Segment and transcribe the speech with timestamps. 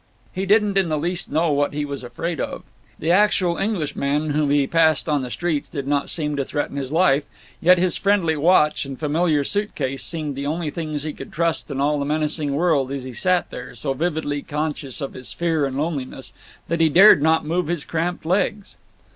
[0.33, 2.63] He didn't in the least know what he was afraid of.
[2.97, 6.91] The actual Englishman whom he passed on the streets did not seem to threaten his
[6.91, 7.23] life,
[7.61, 11.69] yet his friendly watch and familiar suit case seemed the only things he could trust
[11.69, 15.65] in all the menacing world as he sat there, so vividly conscious of his fear
[15.67, 16.33] and loneliness
[16.67, 18.77] that he dared not move his cramped legs.